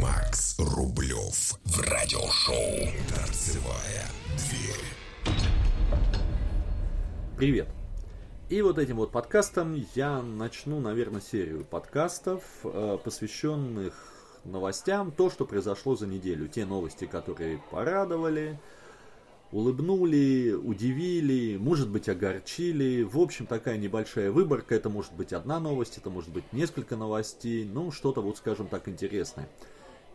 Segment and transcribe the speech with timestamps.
[0.00, 2.54] Макс Рублев в радиошоу
[3.08, 4.06] «Торцевая
[4.36, 5.34] дверь».
[7.36, 7.68] Привет.
[8.48, 13.92] И вот этим вот подкастом я начну, наверное, серию подкастов, э, посвященных
[14.44, 16.46] новостям, то, что произошло за неделю.
[16.46, 18.60] Те новости, которые порадовали,
[19.50, 23.02] улыбнули, удивили, может быть огорчили.
[23.02, 24.76] В общем, такая небольшая выборка.
[24.76, 27.64] Это может быть одна новость, это может быть несколько новостей.
[27.64, 29.48] Ну, что-то вот, скажем так, интересное.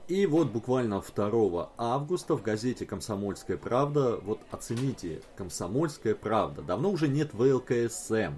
[0.09, 7.07] И вот буквально 2 августа в газете «Комсомольская правда», вот оцените, «Комсомольская правда», давно уже
[7.07, 8.33] нет ВЛКСМ,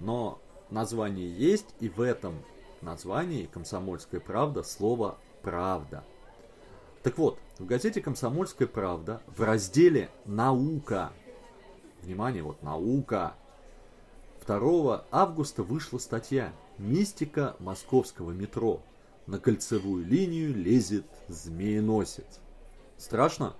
[0.00, 2.34] но название есть, и в этом
[2.82, 6.02] названии «Комсомольская правда» слово «правда».
[7.04, 11.12] Так вот, в газете «Комсомольская правда» в разделе «Наука»,
[12.02, 13.34] внимание, вот «Наука»,
[14.44, 18.82] 2 августа вышла статья «Мистика московского метро»,
[19.28, 22.40] на кольцевую линию лезет змееносец.
[22.96, 23.54] Страшно?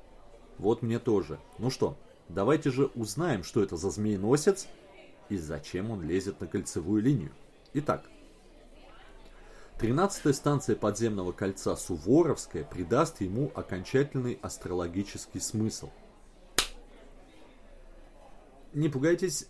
[0.56, 1.38] Вот мне тоже.
[1.58, 1.98] Ну что,
[2.30, 4.66] давайте же узнаем, что это за змееносец
[5.28, 7.32] и зачем он лезет на кольцевую линию.
[7.74, 8.08] Итак,
[9.78, 15.90] 13 станция подземного кольца Суворовская придаст ему окончательный астрологический смысл.
[18.72, 19.48] Не пугайтесь,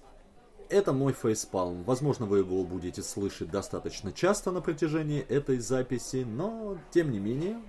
[0.70, 1.82] это мой фейспалм.
[1.84, 7.60] Возможно, вы его будете слышать достаточно часто на протяжении этой записи, но, тем не менее,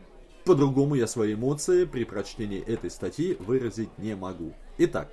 [0.45, 4.53] по-другому я свои эмоции при прочтении этой статьи выразить не могу.
[4.77, 5.11] Итак,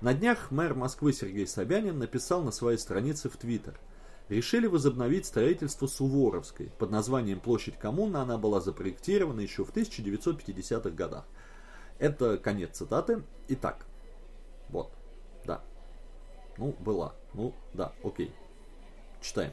[0.00, 3.78] на днях мэр Москвы Сергей Собянин написал на своей странице в Твиттер.
[4.28, 6.72] Решили возобновить строительство Суворовской.
[6.78, 11.24] Под названием Площадь Коммуна она была запроектирована еще в 1950-х годах.
[11.98, 13.22] Это конец цитаты.
[13.48, 13.86] Итак,
[14.68, 14.95] вот.
[16.58, 17.14] Ну, была.
[17.34, 18.32] Ну, да, окей.
[19.20, 19.52] Читаем.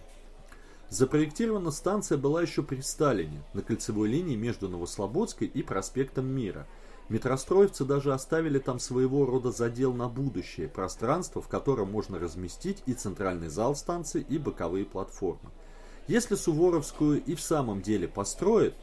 [0.89, 6.67] Запроектирована станция была еще при Сталине, на кольцевой линии между Новослободской и проспектом Мира.
[7.09, 12.93] Метростроевцы даже оставили там своего рода задел на будущее, пространство, в котором можно разместить и
[12.93, 15.51] центральный зал станции, и боковые платформы.
[16.07, 18.75] Если Суворовскую и в самом деле построят,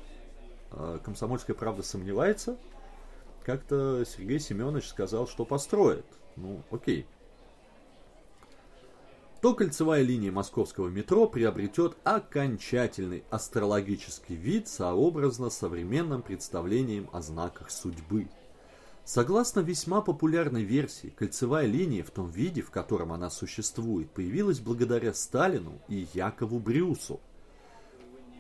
[0.73, 2.59] э, Комсомольская правда сомневается,
[3.45, 6.07] как-то Сергей Семенович сказал, что построит.
[6.37, 7.07] Ну, окей
[9.41, 18.29] то кольцевая линия московского метро приобретет окончательный астрологический вид сообразно современным представлением о знаках судьбы.
[19.05, 25.15] Согласно весьма популярной версии, кольцевая линия в том виде, в котором она существует, появилась благодаря
[25.15, 27.19] Сталину и Якову Брюсу.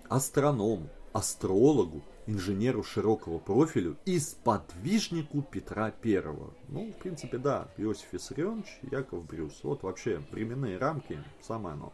[0.08, 6.54] Астроному, астрологу, инженеру широкого профиля и сподвижнику Петра Первого.
[6.68, 9.60] Ну, в принципе, да, Иосиф Виссарионович, Яков Брюс.
[9.62, 11.92] Вот вообще временные рамки, самое оно.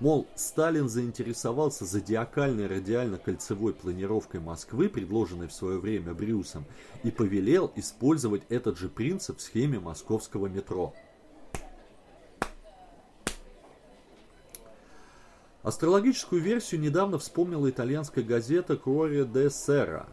[0.00, 6.64] Мол, Сталин заинтересовался зодиакальной радиально-кольцевой планировкой Москвы, предложенной в свое время Брюсом,
[7.02, 10.94] и повелел использовать этот же принцип в схеме московского метро–
[15.68, 20.06] Астрологическую версию недавно вспомнила итальянская газета Corriere де Sera.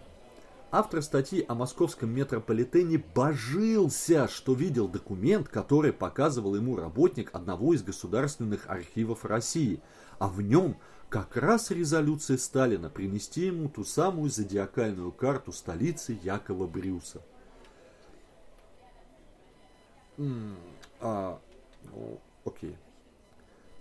[0.69, 7.83] Автор статьи о московском метрополитене божился, что видел документ, который показывал ему работник одного из
[7.83, 9.79] государственных архивов России,
[10.19, 10.75] а в нем
[11.07, 17.21] как раз резолюция Сталина принести ему ту самую зодиакальную карту столицы Якова Брюса.
[20.17, 20.57] М
[20.99, 21.39] а,
[21.85, 22.75] ну, окей.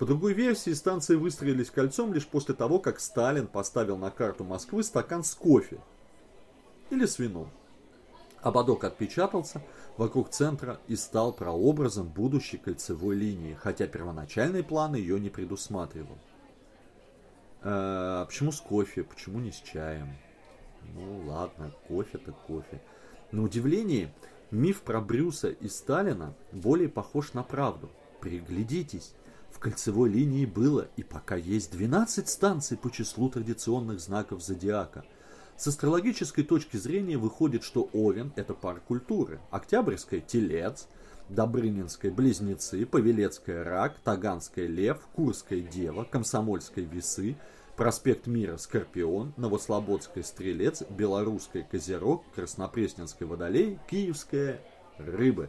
[0.04, 4.82] По другой версии, станции выстроились кольцом лишь после того, как Сталин поставил на карту Москвы
[4.82, 5.80] стакан с кофе
[6.90, 7.48] или с вином.
[8.42, 9.62] Ободок отпечатался
[9.96, 16.18] вокруг центра и стал прообразом будущей кольцевой линии, хотя первоначальный план ее не предусматривал.
[17.62, 19.04] А, почему с кофе?
[19.04, 20.18] Почему не с чаем?
[20.92, 22.82] Ну ладно, кофе-то кофе.
[23.32, 24.12] На удивление,
[24.50, 27.88] миф про Брюса и Сталина более похож на правду.
[28.20, 29.14] Приглядитесь.
[29.54, 35.04] В кольцевой линии было и пока есть 12 станций по числу традиционных знаков зодиака.
[35.56, 40.88] С астрологической точки зрения выходит, что Овен– это пар культуры, Октябрьская– Телец,
[41.28, 47.36] Добрынинская– Близнецы, Павелецкая– Рак, Таганская– Лев, Курская– Дева, Комсомольская– Весы,
[47.76, 54.60] Проспект Мира– Скорпион, Новослободская– Стрелец, Белорусская– Козерог, Краснопресненская– Водолей, Киевская–
[54.98, 55.48] Рыбы.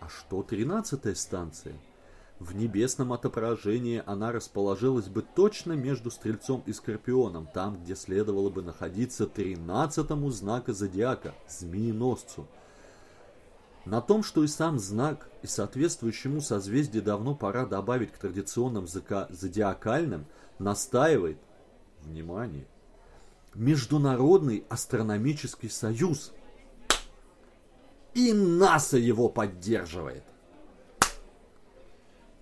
[0.00, 1.74] А что тринадцатая станция–
[2.40, 8.62] в небесном отображении она расположилась бы точно между Стрельцом и Скорпионом, там, где следовало бы
[8.62, 12.48] находиться тринадцатому знака зодиака, Змееносцу.
[13.84, 20.24] На том, что и сам знак, и соответствующему созвездие давно пора добавить к традиционным зодиакальным,
[20.58, 21.38] настаивает,
[22.00, 22.66] внимание,
[23.54, 26.32] Международный астрономический союз.
[28.14, 30.24] И НАСА его поддерживает.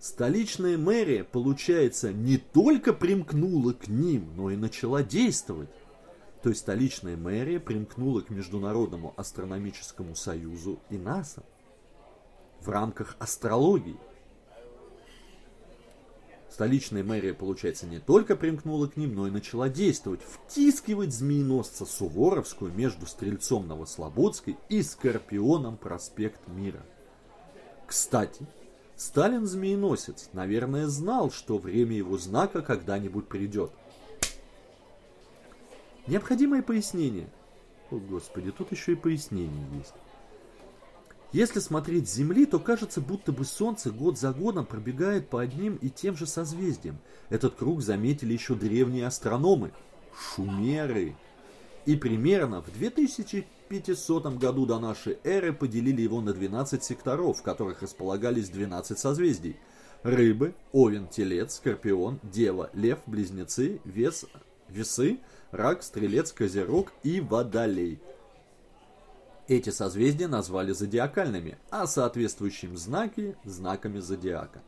[0.00, 5.70] Столичная мэрия, получается, не только примкнула к ним, но и начала действовать.
[6.42, 11.42] То есть столичная мэрия примкнула к Международному астрономическому союзу и НАСА
[12.60, 13.96] в рамках астрологии.
[16.48, 22.72] Столичная мэрия, получается, не только примкнула к ним, но и начала действовать, втискивать змееносца Суворовскую
[22.72, 26.84] между Стрельцом Новослободской и Скорпионом Проспект Мира.
[27.86, 28.46] Кстати,
[28.98, 33.70] Сталин Змееносец, наверное, знал, что время его знака когда-нибудь придет–
[36.08, 37.28] Необходимое пояснение.
[37.90, 39.92] О, Господи, тут еще и пояснение есть.
[41.32, 45.76] Если смотреть с Земли, то кажется, будто бы Солнце год за годом пробегает по одним
[45.76, 46.98] и тем же созвездиям.
[47.28, 49.72] Этот круг заметили еще древние астрономы–
[50.18, 51.14] шумеры.
[51.84, 52.70] И примерно в
[53.68, 59.56] 2500 году до нашей эры поделили его на 12 секторов, в которых располагались 12 созвездий.
[60.02, 64.26] Рыбы, Овен, Телец, Скорпион, Дева, Лев, Близнецы, Вес,
[64.68, 65.18] Весы–
[65.50, 68.00] Рак, Стрелец, Козерог и Водолей.
[69.46, 74.62] Эти созвездия назвали зодиакальными, а соответствующим знаки– знаками зодиака.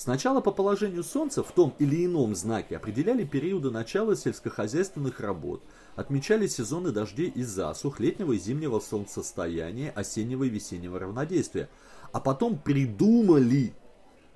[0.00, 5.62] Сначала по положению Солнца в том или ином знаке определяли периоды начала сельскохозяйственных работ,
[5.94, 11.68] отмечали сезоны дождей и засух, летнего и зимнего солнцестояния, осеннего и весеннего равнодействия,
[12.12, 13.74] а потом придумали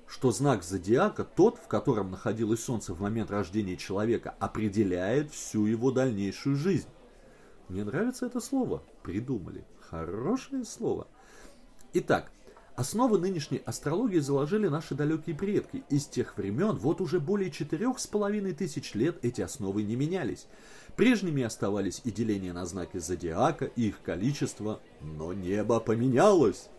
[0.05, 5.89] что знак зодиака, тот, в котором находилось Солнце в момент рождения человека, определяет всю его
[5.89, 6.87] дальнейшую жизнь.
[7.69, 8.83] Мне нравится это слово.
[9.01, 9.65] Придумали.
[9.89, 11.07] Хорошее слово.
[11.93, 12.31] Итак,
[12.75, 15.83] основы нынешней астрологии заложили наши далекие предки.
[15.89, 19.95] И с тех времен, вот уже более четырех с половиной тысяч лет, эти основы не
[19.95, 20.47] менялись.
[20.95, 26.69] Прежними оставались и деления на знаки зодиака, и их количество, но небо поменялось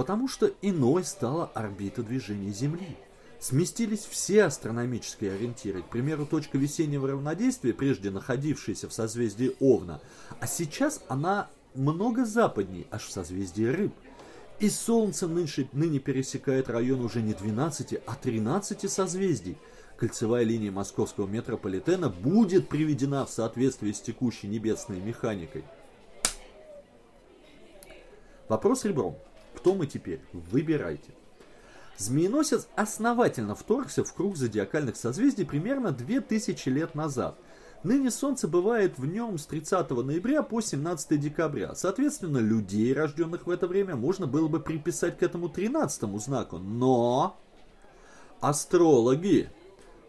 [0.00, 2.96] потому что иной стала орбита движения Земли.
[3.38, 10.00] Сместились все астрономические ориентиры, к примеру, точка весеннего равнодействия, прежде находившаяся в созвездии Овна,
[10.40, 13.92] а сейчас она много западней, аж в созвездии Рыб.
[14.60, 19.56] И Солнце нынче, ныне пересекает район уже не 12, а 13 созвездий.
[19.96, 25.64] Кольцевая линия московского метрополитена будет приведена в соответствии с текущей небесной механикой.
[28.48, 29.16] Вопрос ребром.
[29.56, 30.20] Кто мы теперь?
[30.34, 31.12] Выбирайте.
[31.96, 37.38] Змееносец основательно вторгся в круг зодиакальных созвездий примерно 2000 лет назад.
[37.82, 41.74] Ныне Солнце бывает в нем с 30 ноября по 17 декабря.
[41.74, 46.58] Соответственно, людей, рожденных в это время, можно было бы приписать к этому 13 знаку.
[46.58, 47.38] Но
[48.40, 49.50] астрологи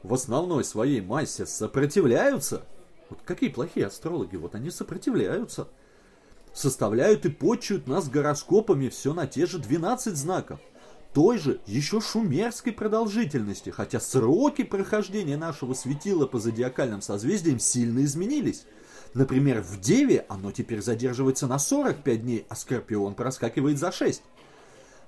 [0.04, 2.66] в основной своей массе сопротивляются.
[3.10, 5.68] Вот какие плохие астрологи, вот они сопротивляются
[6.54, 10.60] составляют и почуют нас гороскопами все на те же 12 знаков.
[11.14, 18.66] Той же, еще шумерской продолжительности, хотя сроки прохождения нашего светила по зодиакальным созвездиям сильно изменились.
[19.14, 24.22] Например, в Деве оно теперь задерживается на 45 дней, а Скорпион проскакивает за 6.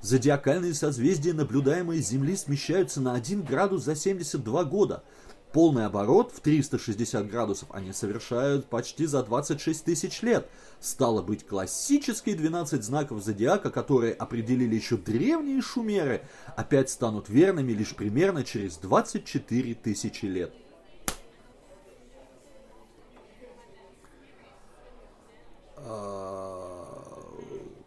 [0.01, 5.03] Зодиакальные созвездия, наблюдаемые с Земли, смещаются на 1 градус за 72 года–
[5.53, 10.50] Полный оборот в 360 градусов они совершают почти за 26 тысяч лет.
[10.79, 16.24] Стало быть, классические 12 знаков зодиака, которые определили еще древние шумеры,
[16.57, 20.51] опять станут верными лишь примерно через 24 тысячи лет.
[25.77, 27.29] А,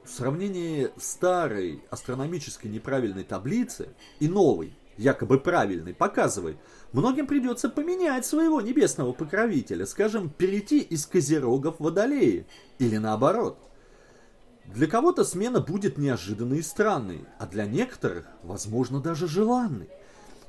[0.05, 3.89] в сравнении старой астрономической неправильной таблицы
[4.21, 6.57] и новой, якобы правильной, показывает,
[6.93, 12.47] многим придется поменять своего небесного покровителя, скажем, перейти из козерогов в водолеи,
[12.79, 13.59] или наоборот.
[14.67, 19.89] Для кого-то смена будет неожиданной и странной, а для некоторых, возможно, даже желанной.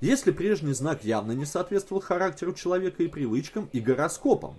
[0.02, 4.56] Если прежний знак явно не соответствовал характеру человека и привычкам, и гороскопам.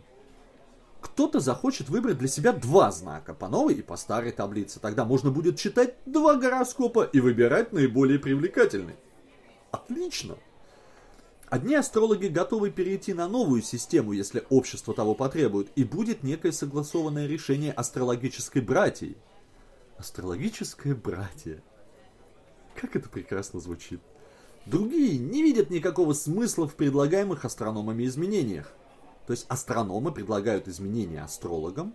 [1.00, 4.80] Кто-то захочет выбрать для себя два знака, по новой и по старой таблице.
[4.80, 8.96] Тогда можно будет читать два гороскопа и выбирать наиболее привлекательный.
[9.70, 10.36] Отлично!
[11.50, 17.26] Одни астрологи готовы перейти на новую систему, если общество того потребует, и будет некое согласованное
[17.26, 19.16] решение астрологической братьей.
[19.96, 21.62] Астрологическое братья.
[22.74, 24.00] Как это прекрасно звучит.
[24.66, 28.70] Другие не видят никакого смысла в предлагаемых астрономами изменениях.
[29.26, 31.94] То есть астрономы предлагают изменения астрологам.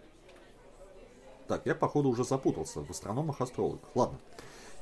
[1.47, 3.87] Так, я походу уже запутался в астрономах-астрологах.
[3.93, 4.19] Ладно.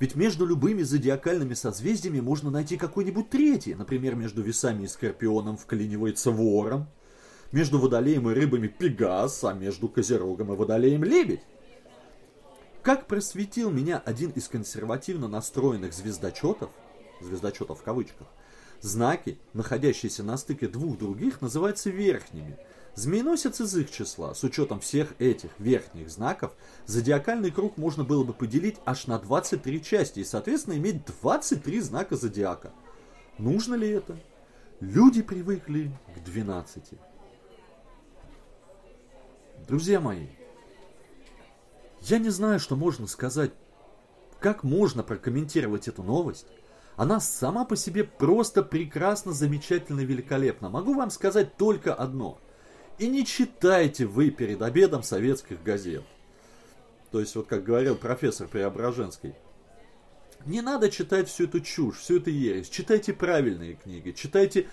[0.02, 6.32] Ведь между любыми зодиакальными созвездиями можно найти какой-нибудь третий, например, между весами и скорпионом вклинивается
[6.32, 6.88] ворон,
[7.52, 11.44] Между водолеем и рыбами Пегас, а между Козерогом и водолеем Лебедь.
[12.82, 16.72] Как просветил меня один из консервативно настроенных звездочетов,
[17.22, 18.26] звездочетов в кавычках,
[18.80, 22.58] знаки, находящиеся на стыке двух других, называются верхними.
[22.96, 24.34] Змееносец из их числа.
[24.34, 26.52] С учетом всех этих верхних знаков,
[26.86, 32.16] зодиакальный круг можно было бы поделить аж на 23 части и, соответственно, иметь 23 знака
[32.18, 32.72] зодиака.
[33.38, 34.18] Нужно ли это?
[34.82, 36.84] Люди привыкли к 12.
[39.68, 40.28] Друзья мои,
[42.02, 43.52] я не знаю, что можно сказать.
[44.40, 46.48] Как можно прокомментировать эту новость?
[46.98, 50.70] Она сама по себе просто прекрасно, замечательно, великолепна.
[50.70, 52.40] Могу вам сказать только одно.
[52.98, 56.04] И не читайте вы перед обедом советских газет.
[57.12, 59.34] То есть, вот как говорил профессор Преображенский,
[60.46, 62.70] не надо читать всю эту чушь, всю эту ересь.
[62.70, 64.68] Читайте правильные книги, читайте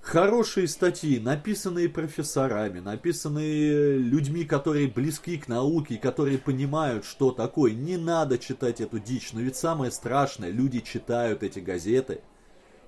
[0.00, 7.72] хорошие статьи, написанные профессорами, написанные людьми, которые близки к науке, которые понимают, что такое.
[7.72, 9.32] Не надо читать эту дичь.
[9.32, 12.20] Но ведь самое страшное, люди читают эти газеты,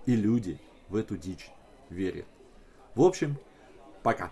[0.07, 0.59] и люди
[0.89, 1.49] в эту дичь
[1.89, 2.27] верят.
[2.95, 3.39] В общем,
[4.05, 4.31] пока.